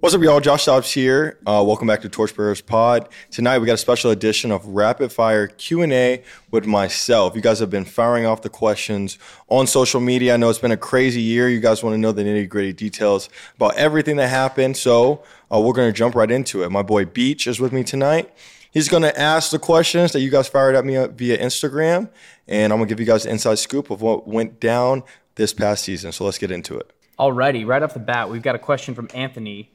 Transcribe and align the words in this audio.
What's 0.00 0.14
up, 0.14 0.22
y'all? 0.22 0.40
Josh 0.40 0.64
Dobbs 0.64 0.90
here. 0.90 1.36
Uh, 1.46 1.62
welcome 1.62 1.86
back 1.86 2.00
to 2.00 2.08
Torchbearers 2.08 2.62
Pod. 2.62 3.06
Tonight 3.30 3.58
we 3.58 3.66
got 3.66 3.74
a 3.74 3.76
special 3.76 4.10
edition 4.10 4.50
of 4.50 4.64
Rapid 4.64 5.12
Fire 5.12 5.46
Q 5.46 5.82
and 5.82 5.92
A 5.92 6.22
with 6.50 6.64
myself. 6.64 7.36
You 7.36 7.42
guys 7.42 7.58
have 7.58 7.68
been 7.68 7.84
firing 7.84 8.24
off 8.24 8.40
the 8.40 8.48
questions 8.48 9.18
on 9.50 9.66
social 9.66 10.00
media. 10.00 10.32
I 10.32 10.36
know 10.38 10.48
it's 10.48 10.58
been 10.58 10.70
a 10.72 10.76
crazy 10.78 11.20
year. 11.20 11.50
You 11.50 11.60
guys 11.60 11.82
want 11.82 11.92
to 11.92 11.98
know 11.98 12.12
the 12.12 12.22
nitty 12.22 12.48
gritty 12.48 12.72
details 12.72 13.28
about 13.56 13.76
everything 13.76 14.16
that 14.16 14.28
happened. 14.28 14.78
So 14.78 15.22
uh, 15.52 15.60
we're 15.60 15.74
going 15.74 15.92
to 15.92 15.96
jump 15.96 16.14
right 16.14 16.30
into 16.30 16.62
it. 16.62 16.70
My 16.70 16.82
boy 16.82 17.04
Beach 17.04 17.46
is 17.46 17.60
with 17.60 17.70
me 17.70 17.84
tonight. 17.84 18.32
He's 18.70 18.88
going 18.88 19.02
to 19.02 19.20
ask 19.20 19.50
the 19.50 19.58
questions 19.58 20.12
that 20.12 20.20
you 20.20 20.30
guys 20.30 20.48
fired 20.48 20.76
at 20.76 20.86
me 20.86 20.94
via 21.08 21.36
Instagram, 21.36 22.08
and 22.48 22.72
I'm 22.72 22.78
going 22.78 22.88
to 22.88 22.94
give 22.94 23.00
you 23.00 23.06
guys 23.06 23.24
the 23.24 23.30
inside 23.30 23.58
scoop 23.58 23.90
of 23.90 24.00
what 24.00 24.26
went 24.26 24.60
down 24.60 25.02
this 25.34 25.52
past 25.52 25.84
season. 25.84 26.10
So 26.12 26.24
let's 26.24 26.38
get 26.38 26.50
into 26.50 26.78
it. 26.78 26.90
Alrighty, 27.18 27.66
right 27.66 27.82
off 27.82 27.92
the 27.92 28.00
bat, 28.00 28.30
we've 28.30 28.40
got 28.40 28.54
a 28.54 28.58
question 28.58 28.94
from 28.94 29.10
Anthony. 29.12 29.70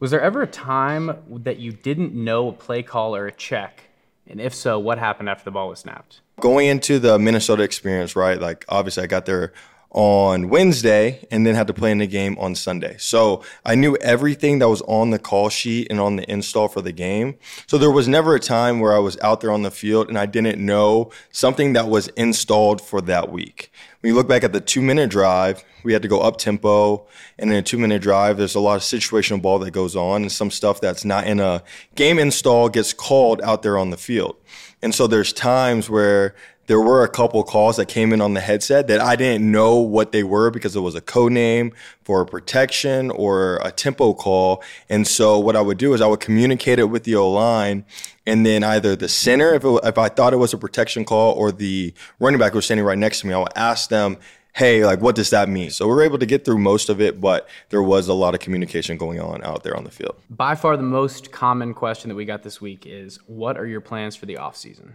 Was 0.00 0.12
there 0.12 0.20
ever 0.20 0.42
a 0.42 0.46
time 0.46 1.16
that 1.28 1.58
you 1.58 1.72
didn't 1.72 2.14
know 2.14 2.48
a 2.48 2.52
play 2.52 2.84
call 2.84 3.16
or 3.16 3.26
a 3.26 3.32
check? 3.32 3.84
And 4.28 4.40
if 4.40 4.54
so, 4.54 4.78
what 4.78 4.98
happened 4.98 5.28
after 5.28 5.44
the 5.44 5.50
ball 5.50 5.70
was 5.70 5.80
snapped? 5.80 6.20
Going 6.40 6.68
into 6.68 7.00
the 7.00 7.18
Minnesota 7.18 7.64
experience, 7.64 8.14
right? 8.14 8.40
Like, 8.40 8.64
obviously, 8.68 9.02
I 9.02 9.06
got 9.06 9.26
there 9.26 9.52
on 9.90 10.50
Wednesday 10.50 11.26
and 11.30 11.46
then 11.46 11.54
had 11.54 11.66
to 11.66 11.72
play 11.72 11.90
in 11.90 11.98
the 11.98 12.06
game 12.06 12.36
on 12.38 12.54
Sunday. 12.54 12.94
So 12.98 13.42
I 13.64 13.74
knew 13.74 13.96
everything 13.96 14.58
that 14.58 14.68
was 14.68 14.82
on 14.82 15.10
the 15.10 15.18
call 15.18 15.48
sheet 15.48 15.88
and 15.90 15.98
on 15.98 16.16
the 16.16 16.30
install 16.30 16.68
for 16.68 16.82
the 16.82 16.92
game. 16.92 17.36
So 17.66 17.78
there 17.78 17.90
was 17.90 18.06
never 18.06 18.34
a 18.34 18.40
time 18.40 18.80
where 18.80 18.94
I 18.94 18.98
was 18.98 19.18
out 19.20 19.40
there 19.40 19.50
on 19.50 19.62
the 19.62 19.70
field 19.70 20.08
and 20.08 20.18
I 20.18 20.26
didn't 20.26 20.64
know 20.64 21.10
something 21.32 21.72
that 21.72 21.88
was 21.88 22.08
installed 22.08 22.82
for 22.82 23.00
that 23.02 23.32
week. 23.32 23.72
When 24.00 24.12
you 24.12 24.14
look 24.14 24.28
back 24.28 24.44
at 24.44 24.52
the 24.52 24.60
two 24.60 24.80
minute 24.80 25.10
drive, 25.10 25.64
we 25.82 25.92
had 25.92 26.02
to 26.02 26.08
go 26.08 26.20
up 26.20 26.36
tempo. 26.36 27.06
And 27.36 27.50
in 27.50 27.56
a 27.56 27.62
two 27.62 27.78
minute 27.78 28.00
drive, 28.00 28.36
there's 28.36 28.54
a 28.54 28.60
lot 28.60 28.76
of 28.76 28.82
situational 28.82 29.42
ball 29.42 29.58
that 29.58 29.72
goes 29.72 29.96
on 29.96 30.22
and 30.22 30.30
some 30.30 30.52
stuff 30.52 30.80
that's 30.80 31.04
not 31.04 31.26
in 31.26 31.40
a 31.40 31.64
game 31.96 32.18
install 32.20 32.68
gets 32.68 32.92
called 32.92 33.42
out 33.42 33.62
there 33.62 33.76
on 33.76 33.90
the 33.90 33.96
field. 33.96 34.36
And 34.82 34.94
so 34.94 35.08
there's 35.08 35.32
times 35.32 35.90
where 35.90 36.36
there 36.68 36.80
were 36.80 37.02
a 37.02 37.08
couple 37.08 37.42
calls 37.42 37.76
that 37.78 37.86
came 37.86 38.12
in 38.12 38.20
on 38.20 38.34
the 38.34 38.40
headset 38.40 38.86
that 38.86 39.00
I 39.00 39.16
didn't 39.16 39.50
know 39.50 39.76
what 39.76 40.12
they 40.12 40.22
were 40.22 40.50
because 40.50 40.76
it 40.76 40.80
was 40.80 40.94
a 40.94 41.00
code 41.00 41.32
name 41.32 41.72
for 42.04 42.20
a 42.20 42.26
protection 42.26 43.10
or 43.10 43.56
a 43.64 43.72
tempo 43.72 44.14
call. 44.14 44.62
And 44.88 45.06
so 45.06 45.38
what 45.38 45.56
I 45.56 45.60
would 45.60 45.78
do 45.78 45.94
is 45.94 46.00
I 46.00 46.06
would 46.06 46.20
communicate 46.20 46.78
it 46.78 46.84
with 46.84 47.04
the 47.04 47.16
O 47.16 47.28
line 47.28 47.84
and 48.26 48.44
then 48.44 48.62
either 48.62 48.94
the 48.94 49.08
center, 49.08 49.54
if, 49.54 49.64
it, 49.64 49.80
if 49.84 49.96
I 49.96 50.10
thought 50.10 50.34
it 50.34 50.36
was 50.36 50.52
a 50.52 50.58
protection 50.58 51.06
call, 51.06 51.32
or 51.32 51.50
the 51.50 51.94
running 52.20 52.38
back 52.38 52.52
was 52.52 52.66
standing 52.66 52.84
right 52.84 52.98
next 52.98 53.20
to 53.20 53.26
me, 53.26 53.32
I 53.32 53.38
would 53.38 53.48
ask 53.56 53.88
them, 53.88 54.18
hey, 54.52 54.84
like, 54.84 55.00
what 55.00 55.14
does 55.14 55.30
that 55.30 55.48
mean? 55.48 55.70
So 55.70 55.86
we 55.86 55.94
were 55.94 56.02
able 56.02 56.18
to 56.18 56.26
get 56.26 56.44
through 56.44 56.58
most 56.58 56.90
of 56.90 57.00
it, 57.00 57.22
but 57.22 57.48
there 57.70 57.82
was 57.82 58.06
a 58.06 58.12
lot 58.12 58.34
of 58.34 58.40
communication 58.40 58.98
going 58.98 59.18
on 59.18 59.42
out 59.44 59.62
there 59.62 59.74
on 59.74 59.84
the 59.84 59.90
field. 59.90 60.16
By 60.28 60.56
far, 60.56 60.76
the 60.76 60.82
most 60.82 61.32
common 61.32 61.72
question 61.72 62.10
that 62.10 62.16
we 62.16 62.26
got 62.26 62.42
this 62.42 62.60
week 62.60 62.84
is 62.84 63.18
what 63.26 63.56
are 63.56 63.66
your 63.66 63.80
plans 63.80 64.14
for 64.14 64.26
the 64.26 64.34
offseason? 64.34 64.92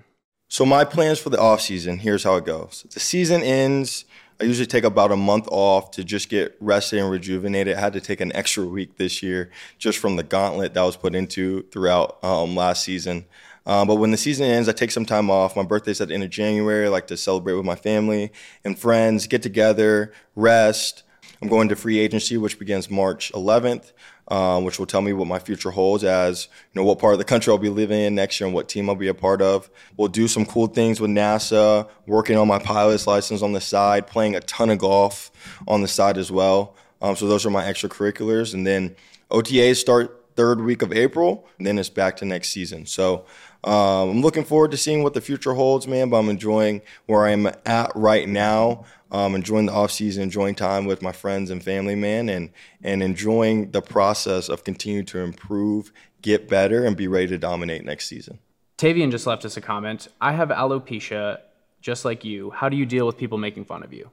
So 0.54 0.68
my 0.68 0.86
plans 0.86 1.18
for 1.18 1.32
the 1.32 1.40
off 1.40 1.62
season, 1.62 1.98
here's 1.98 2.23
how 2.23 2.36
it 2.36 2.46
goes. 2.46 2.86
The 2.94 3.00
season 3.00 3.42
ends. 3.42 4.06
I 4.40 4.44
usually 4.44 4.68
take 4.68 4.84
about 4.84 5.12
a 5.12 5.16
month 5.16 5.48
off 5.50 5.90
to 5.94 6.04
just 6.04 6.30
get 6.30 6.56
rested 6.59 7.00
and 7.00 7.09
rejuvenated. 7.09 7.76
I 7.76 7.80
had 7.80 7.94
to 7.94 8.00
take 8.00 8.22
an 8.22 8.32
extra 8.36 8.64
week 8.64 8.98
this 8.98 9.24
year 9.24 9.50
just 9.80 9.98
from 9.98 10.16
the 10.16 10.22
gauntlet 10.22 10.76
that 10.76 10.84
was 10.84 10.96
put 10.96 11.16
into 11.16 11.64
throughout 11.72 12.24
um, 12.24 12.56
last 12.56 12.84
season. 12.84 13.26
Um, 13.66 13.88
but 13.88 13.96
when 13.96 14.12
the 14.12 14.18
season 14.18 14.46
ends, 14.46 14.70
I 14.70 14.74
take 14.74 14.92
some 14.92 15.08
time 15.08 15.31
off. 15.31 15.56
My 15.56 15.64
birthday's 15.64 16.00
at 16.02 16.09
the 16.09 16.14
end 16.14 16.24
of 16.24 16.30
January. 16.30 16.86
I 16.86 16.90
like 16.90 17.08
to 17.08 17.18
celebrate 17.18 17.56
with 17.56 17.66
my 17.66 17.74
family 17.74 18.31
and 18.64 18.78
friends, 18.78 19.26
get 19.26 19.42
together, 19.42 20.14
rest. 20.36 21.02
I'm 21.42 21.48
going 21.48 21.68
to 21.70 21.76
free 21.76 21.98
agency, 21.98 22.38
which 22.38 22.59
begins 22.59 22.92
March 22.92 23.31
11th 23.34 23.92
um, 24.29 24.63
which 24.63 24.79
will 24.79 24.85
tell 24.85 25.01
me 25.01 25.13
what 25.13 25.28
my 25.28 25.39
future 25.39 25.72
holds 25.72 26.03
as 26.03 26.47
you 26.73 26.81
know 26.81 26.85
what 26.85 27.00
part 27.00 27.13
of 27.13 27.19
the 27.19 27.25
country 27.25 27.51
I'll 27.51 27.57
be 27.57 27.69
living 27.69 28.00
in 28.00 28.16
next 28.16 28.39
year 28.39 28.47
and 28.47 28.53
what 28.53 28.69
team 28.69 28.89
I'll 28.89 28.95
be 28.95 29.07
a 29.07 29.13
part 29.13 29.41
of. 29.41 29.69
We'll 29.97 30.07
do 30.07 30.28
some 30.28 30.45
cool 30.45 30.67
things 30.67 31.01
with 31.01 31.11
NASA, 31.11 31.88
working 32.06 32.38
on 32.38 32.47
my 32.47 32.59
pilot's 32.59 33.07
license 33.07 33.41
on 33.41 33.53
the 33.53 33.62
side, 33.62 34.07
playing 34.07 34.35
a 34.35 34.39
ton 34.41 34.69
of 34.69 34.78
golf 34.78 35.31
on 35.67 35.81
the 35.81 35.88
side 35.88 36.17
as 36.17 36.31
well. 36.31 36.75
Um, 37.01 37.16
so 37.16 37.28
those 37.28 37.45
are 37.45 37.50
my 37.50 37.66
extracurriculars, 37.66 38.53
and 38.53 38.66
then 38.66 38.95
OTAs 39.29 39.75
start 39.75 40.22
third 40.35 40.61
week 40.61 40.81
of 40.81 40.91
April, 40.94 41.47
and 41.57 41.67
then 41.67 41.77
it's 41.77 41.89
back 41.89 42.17
to 42.17 42.25
next 42.25 42.49
season. 42.49 42.85
So 42.85 43.25
um, 43.63 44.09
I'm 44.09 44.21
looking 44.21 44.44
forward 44.44 44.71
to 44.71 44.77
seeing 44.77 45.03
what 45.03 45.13
the 45.13 45.21
future 45.21 45.53
holds, 45.53 45.88
man. 45.88 46.09
But 46.09 46.17
I'm 46.17 46.29
enjoying 46.29 46.81
where 47.05 47.25
I'm 47.25 47.47
at 47.66 47.91
right 47.95 48.27
now 48.27 48.85
um, 49.13 49.35
enjoying 49.35 49.67
the 49.67 49.71
off 49.71 49.91
season, 49.91 50.23
enjoying 50.23 50.55
time 50.55 50.85
with 50.85 51.01
my 51.01 51.11
friends 51.11 51.51
and 51.51 51.63
family, 51.63 51.95
man, 51.95 52.27
and 52.29 52.49
and 52.81 53.03
enjoying 53.03 53.71
the 53.71 53.81
process 53.81 54.49
of 54.49 54.63
continuing 54.63 55.05
to 55.05 55.19
improve, 55.19 55.94
get 56.21 56.50
better, 56.50 56.83
and 56.83 56.97
be 56.97 57.07
ready 57.07 57.27
to 57.27 57.38
dominate 57.38 57.85
next 57.85 58.07
season. 58.07 58.39
Tavian 58.77 59.11
just 59.11 59.27
left 59.27 59.45
us 59.45 59.55
a 59.55 59.61
comment. 59.61 60.07
I 60.19 60.31
have 60.33 60.50
alopecia, 60.50 61.39
just 61.79 62.05
like 62.05 62.25
you. 62.25 62.50
How 62.50 62.69
do 62.69 62.75
you 62.75 62.88
deal 62.88 63.05
with 63.05 63.17
people 63.17 63.38
making 63.38 63.65
fun 63.65 63.83
of 63.83 63.94
you? 63.94 64.09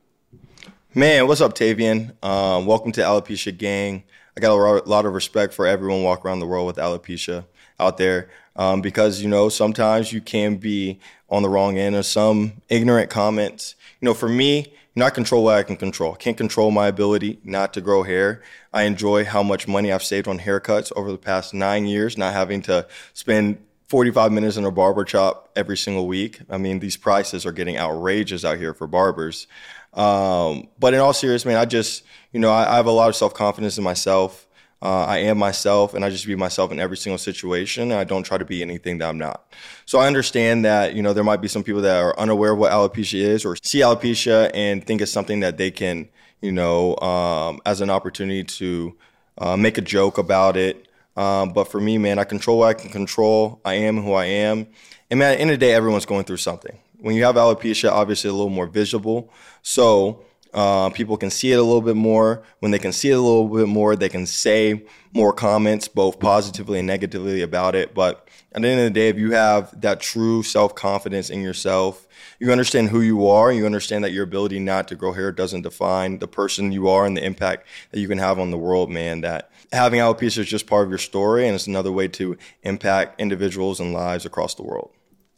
Man, 0.93 1.29
what's 1.29 1.41
up, 1.41 1.55
Tavian? 1.55 2.21
Um, 2.21 2.67
welcome 2.67 2.91
to 2.91 3.01
Alopecia 3.01 3.57
Gang. 3.57 4.03
I 4.37 4.41
got 4.41 4.51
a 4.51 4.89
lot 4.89 5.07
of 5.07 5.15
respect 5.15 5.55
for 5.55 5.65
everyone 5.65 6.03
walking 6.03 6.27
around 6.27 6.41
the 6.41 6.49
world 6.49 6.67
with 6.67 6.79
alopecia 6.79 7.45
out 7.79 7.97
there 7.97 8.29
um, 8.57 8.81
because, 8.81 9.23
you 9.23 9.29
know, 9.29 9.49
sometimes 9.49 10.13
you 10.13 10.21
can 10.21 10.57
be 10.57 10.99
on 11.29 11.45
the 11.45 11.49
wrong 11.49 11.79
end 11.79 11.95
of 11.95 12.07
some 12.07 12.55
ignorant 12.69 13.09
comments. 13.09 13.77
You 14.01 14.07
know, 14.07 14.15
for 14.15 14.29
me, 14.29 14.59
you 14.59 14.67
know, 14.97 15.05
I 15.05 15.11
control 15.11 15.45
what 15.45 15.59
I 15.59 15.63
can 15.63 15.77
control. 15.77 16.15
I 16.15 16.17
can't 16.17 16.37
control 16.37 16.73
my 16.73 16.89
ability 16.89 17.39
not 17.45 17.73
to 17.75 17.81
grow 17.81 18.03
hair. 18.03 18.43
I 18.73 18.83
enjoy 18.83 19.25
how 19.25 19.45
much 19.45 19.69
money 19.69 19.93
I've 19.93 20.03
saved 20.03 20.27
on 20.27 20.41
haircuts 20.41 20.91
over 20.97 21.13
the 21.13 21.19
past 21.19 21.55
nine 21.55 21.87
years, 21.87 22.19
not 22.19 22.33
having 22.33 22.63
to 22.63 22.89
spend 23.13 23.65
45 23.91 24.31
minutes 24.31 24.57
in 24.57 24.65
a 24.65 24.71
barber 24.71 25.05
shop 25.05 25.51
every 25.57 25.77
single 25.77 26.07
week. 26.07 26.41
I 26.49 26.59
mean, 26.59 26.79
these 26.79 26.97
prices 26.97 27.45
are 27.45 27.51
getting 27.51 27.77
outrageous 27.77 28.45
out 28.45 28.59
here 28.59 28.73
for 28.73 28.87
barbers. 28.87 29.49
Um, 29.93 30.69
but 30.79 30.95
in 30.95 31.01
all 31.01 31.13
seriousness, 31.13 31.53
man, 31.53 31.61
I 31.61 31.65
just, 31.65 32.05
you 32.33 32.41
know, 32.41 32.51
I, 32.51 32.73
I 32.73 32.77
have 32.77 32.87
a 32.87 32.93
lot 32.93 33.09
of 33.09 33.17
self 33.17 33.35
confidence 33.35 33.79
in 33.79 33.85
myself. 33.85 34.47
Uh, 34.83 35.05
I 35.05 35.19
am 35.19 35.37
myself, 35.37 35.93
and 35.93 36.03
I 36.05 36.09
just 36.09 36.27
be 36.27 36.35
myself 36.37 36.73
in 36.73 36.81
every 36.81 36.97
single 36.97 37.19
situation. 37.19 37.93
I 37.93 38.05
don't 38.05 38.23
try 38.23 38.39
to 38.39 38.47
be 38.47 38.63
anything 38.63 38.97
that 38.99 39.11
I'm 39.11 39.19
not. 39.19 39.53
So 39.85 39.99
I 39.99 40.07
understand 40.07 40.65
that 40.65 40.95
you 40.95 41.03
know 41.03 41.13
there 41.13 41.25
might 41.25 41.43
be 41.43 41.49
some 41.49 41.63
people 41.63 41.83
that 41.83 42.03
are 42.03 42.19
unaware 42.19 42.53
of 42.53 42.59
what 42.59 42.73
alopecia 42.73 43.19
is, 43.19 43.45
or 43.45 43.57
see 43.63 43.81
alopecia 43.81 44.51
and 44.55 44.87
think 44.87 45.03
it's 45.03 45.13
something 45.13 45.41
that 45.41 45.59
they 45.59 45.71
can, 45.71 46.09
you 46.41 46.51
know, 46.51 46.97
um, 46.99 47.61
as 47.67 47.83
an 47.83 47.91
opportunity 47.91 48.43
to 48.43 48.97
uh, 49.37 49.57
make 49.57 49.77
a 49.77 49.83
joke 49.83 50.17
about 50.17 50.57
it. 50.57 50.89
Um, 51.15 51.53
but 51.53 51.65
for 51.65 51.81
me, 51.81 51.99
man, 51.99 52.19
I 52.19 52.25
control 52.25 52.61
what 52.61 52.69
I 52.69 52.75
can 52.75 52.89
control. 52.91 53.61
I 53.67 53.75
am 53.75 54.03
who 54.03 54.15
I 54.15 54.25
am, 54.25 54.67
and 55.11 55.19
man, 55.19 55.33
at 55.33 55.37
the 55.37 55.41
end 55.43 55.51
of 55.51 55.61
the 55.61 55.67
day, 55.67 55.75
everyone's 55.75 56.07
going 56.07 56.25
through 56.25 56.39
something. 56.39 56.79
When 57.01 57.15
you 57.15 57.25
have 57.25 57.37
alopecia, 57.37 57.91
obviously 57.91 58.31
a 58.31 58.33
little 58.33 58.51
more 58.51 58.67
visible. 58.67 59.33
So 59.63 60.25
uh, 60.53 60.91
people 60.91 61.17
can 61.17 61.31
see 61.31 61.53
it 61.53 61.59
a 61.59 61.63
little 61.63 61.81
bit 61.81 61.97
more. 61.97 62.43
When 62.59 62.73
they 62.73 62.79
can 62.79 62.93
see 62.93 63.11
it 63.11 63.15
a 63.15 63.21
little 63.21 63.49
bit 63.49 63.69
more, 63.69 63.95
they 63.97 64.09
can 64.09 64.27
say 64.27 64.85
more 65.13 65.33
comments, 65.33 65.89
both 65.89 66.19
positively 66.19 66.79
and 66.79 66.87
negatively 66.87 67.43
about 67.43 67.75
it. 67.75 67.95
But 67.95 68.29
at 68.53 68.63
the 68.63 68.69
end 68.69 68.81
of 68.81 68.85
the 68.85 68.91
day, 68.91 69.09
if 69.09 69.17
you 69.17 69.33
have 69.33 69.81
that 69.81 70.01
true 70.01 70.43
self 70.43 70.75
confidence 70.75 71.31
in 71.31 71.41
yourself, 71.41 72.07
you 72.41 72.51
understand 72.51 72.89
who 72.89 73.01
you 73.01 73.29
are, 73.29 73.53
you 73.53 73.65
understand 73.65 74.03
that 74.05 74.13
your 74.13 74.25
ability 74.25 74.59
not 74.59 74.89
to 74.89 74.97
grow 74.97 75.13
hair 75.13 75.31
doesn't 75.31 75.63
define 75.63 76.19
the 76.19 76.29
person 76.29 76.73
you 76.73 76.89
are 76.89 77.07
and 77.07 77.17
the 77.17 77.25
impact 77.25 77.67
that 77.93 78.01
you 78.01 78.09
can 78.09 78.19
have 78.19 78.39
on 78.39 78.51
the 78.51 78.59
world, 78.59 78.91
man. 78.91 79.21
That 79.21 79.51
having 79.73 80.01
alopecia 80.01 80.39
is 80.39 80.49
just 80.49 80.67
part 80.67 80.85
of 80.85 80.91
your 80.91 80.99
story, 80.99 81.47
and 81.47 81.55
it's 81.55 81.69
another 81.69 81.93
way 81.93 82.09
to 82.09 82.37
impact 82.63 83.21
individuals 83.21 83.79
and 83.79 83.93
lives 83.93 84.27
across 84.27 84.55
the 84.55 84.65
world. 84.65 84.91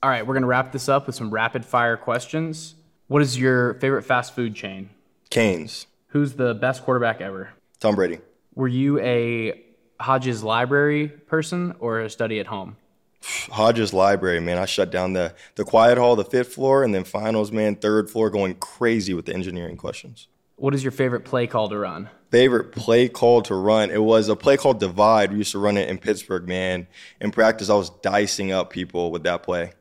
All 0.02 0.10
right, 0.10 0.26
we're 0.26 0.34
going 0.34 0.42
to 0.42 0.48
wrap 0.48 0.72
this 0.72 0.88
up 0.88 1.06
with 1.06 1.14
some 1.14 1.30
rapid 1.30 1.64
fire 1.64 1.96
questions. 1.96 2.74
What 3.06 3.22
is 3.22 3.38
your 3.38 3.74
favorite 3.74 4.02
fast 4.02 4.34
food 4.34 4.52
chain? 4.52 4.90
Canes. 5.30 5.86
Who's 6.08 6.32
the 6.32 6.54
best 6.54 6.82
quarterback 6.82 7.20
ever? 7.20 7.50
Tom 7.78 7.94
Brady. 7.94 8.18
Were 8.56 8.66
you 8.66 8.98
a 8.98 9.62
Hodges 10.00 10.42
Library 10.42 11.06
person 11.06 11.76
or 11.78 12.00
a 12.00 12.10
study 12.10 12.40
at 12.40 12.48
home? 12.48 12.76
Hodges 13.22 13.92
Library, 13.94 14.40
man. 14.40 14.58
I 14.58 14.64
shut 14.64 14.90
down 14.90 15.12
the 15.12 15.36
the 15.54 15.64
quiet 15.64 15.98
hall, 15.98 16.16
the 16.16 16.24
fifth 16.24 16.52
floor, 16.52 16.82
and 16.82 16.92
then 16.92 17.04
finals, 17.04 17.52
man, 17.52 17.76
third 17.76 18.10
floor, 18.10 18.28
going 18.28 18.56
crazy 18.56 19.14
with 19.14 19.26
the 19.26 19.34
engineering 19.34 19.76
questions. 19.76 20.26
What 20.56 20.74
is 20.74 20.82
your 20.82 20.90
favorite 20.90 21.24
play 21.24 21.46
call 21.46 21.68
to 21.68 21.78
run? 21.78 22.10
Favorite 22.32 22.72
play 22.72 23.08
call 23.08 23.42
to 23.42 23.54
run? 23.54 23.90
It 23.90 24.02
was 24.02 24.28
a 24.28 24.34
play 24.34 24.56
called 24.56 24.80
Divide. 24.80 25.30
We 25.30 25.38
used 25.38 25.52
to 25.52 25.60
run 25.60 25.76
it 25.76 25.88
in 25.88 25.98
Pittsburgh, 25.98 26.48
man. 26.48 26.88
In 27.20 27.30
practice, 27.30 27.70
I 27.70 27.74
was 27.74 27.90
dicing 27.90 28.50
up 28.50 28.70
people 28.70 29.12
with 29.12 29.22
that 29.22 29.44
play. 29.44 29.74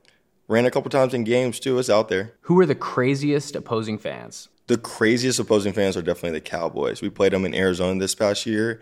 Ran 0.47 0.65
a 0.65 0.71
couple 0.71 0.89
times 0.89 1.13
in 1.13 1.23
games 1.23 1.59
too. 1.59 1.79
It's 1.79 1.89
out 1.89 2.09
there. 2.09 2.33
Who 2.41 2.59
are 2.59 2.65
the 2.65 2.75
craziest 2.75 3.55
opposing 3.55 3.97
fans? 3.97 4.49
the 4.71 4.77
craziest 4.77 5.37
opposing 5.37 5.73
fans 5.73 5.97
are 5.97 6.01
definitely 6.01 6.39
the 6.39 6.45
Cowboys. 6.45 7.01
We 7.01 7.09
played 7.09 7.33
them 7.33 7.43
in 7.43 7.53
Arizona 7.53 7.99
this 7.99 8.15
past 8.15 8.45
year. 8.45 8.79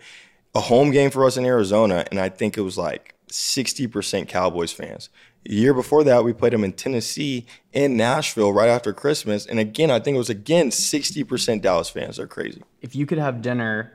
A 0.54 0.60
home 0.60 0.92
game 0.92 1.10
for 1.10 1.24
us 1.24 1.36
in 1.36 1.44
Arizona, 1.44 2.04
and 2.12 2.20
I 2.20 2.28
think 2.28 2.56
it 2.56 2.60
was 2.60 2.78
like 2.78 3.16
60% 3.28 4.28
Cowboys 4.28 4.72
fans. 4.72 5.08
A 5.48 5.52
year 5.52 5.74
before 5.74 6.04
that, 6.04 6.22
we 6.22 6.32
played 6.32 6.52
them 6.52 6.62
in 6.62 6.74
Tennessee 6.74 7.44
in 7.72 7.96
Nashville 7.96 8.52
right 8.52 8.68
after 8.68 8.92
Christmas. 8.92 9.46
And 9.46 9.58
again, 9.58 9.90
I 9.90 9.98
think 9.98 10.14
it 10.14 10.18
was 10.18 10.30
again 10.30 10.70
60% 10.70 11.60
Dallas 11.60 11.90
fans. 11.90 12.18
They're 12.18 12.28
crazy. 12.28 12.62
If 12.80 12.94
you 12.94 13.04
could 13.04 13.18
have 13.18 13.42
dinner 13.42 13.92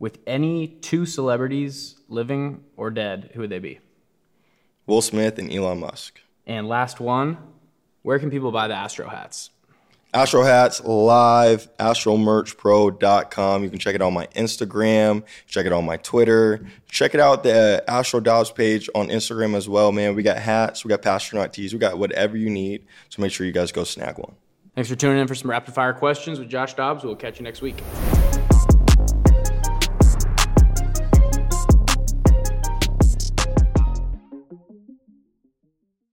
with 0.00 0.18
any 0.26 0.66
two 0.66 1.06
celebrities, 1.06 2.00
living 2.08 2.64
or 2.76 2.90
dead, 2.90 3.30
who 3.34 3.42
would 3.42 3.50
they 3.50 3.60
be? 3.60 3.78
Will 4.84 5.00
Smith 5.00 5.38
and 5.38 5.52
Elon 5.52 5.78
Musk. 5.78 6.20
And 6.46 6.68
last 6.68 7.00
one, 7.00 7.38
where 8.02 8.18
can 8.18 8.30
people 8.30 8.52
buy 8.52 8.68
the 8.68 8.74
Astro 8.74 9.08
hats? 9.08 9.50
Astro 10.14 10.44
Hats 10.44 10.82
live, 10.82 11.68
astromerchpro.com. 11.76 13.62
You 13.62 13.68
can 13.68 13.78
check 13.78 13.94
it 13.94 14.00
on 14.00 14.14
my 14.14 14.26
Instagram, 14.28 15.24
check 15.46 15.66
it 15.66 15.72
on 15.72 15.84
my 15.84 15.98
Twitter, 15.98 16.66
check 16.88 17.12
it 17.12 17.20
out 17.20 17.42
the 17.42 17.84
Astro 17.86 18.20
Dobbs 18.20 18.50
page 18.50 18.88
on 18.94 19.08
Instagram 19.08 19.54
as 19.54 19.68
well, 19.68 19.92
man. 19.92 20.14
We 20.14 20.22
got 20.22 20.38
hats, 20.38 20.84
we 20.84 20.88
got 20.88 21.02
Passtronaut 21.02 21.52
tees, 21.52 21.74
we 21.74 21.78
got 21.78 21.98
whatever 21.98 22.36
you 22.36 22.48
need. 22.48 22.86
So 23.10 23.20
make 23.20 23.30
sure 23.30 23.46
you 23.46 23.52
guys 23.52 23.72
go 23.72 23.84
snag 23.84 24.16
one. 24.16 24.34
Thanks 24.74 24.88
for 24.88 24.96
tuning 24.96 25.18
in 25.18 25.26
for 25.26 25.34
some 25.34 25.50
rapid 25.50 25.74
fire 25.74 25.92
questions 25.92 26.38
with 26.38 26.48
Josh 26.48 26.72
Dobbs. 26.72 27.04
We'll 27.04 27.16
catch 27.16 27.38
you 27.38 27.44
next 27.44 27.60
week. 27.60 27.82